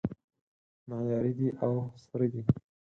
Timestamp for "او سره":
1.63-2.25